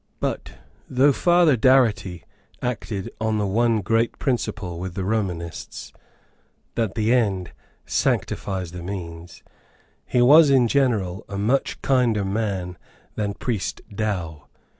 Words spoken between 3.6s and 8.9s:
great principle with the Romanists, that the "end sanctifies the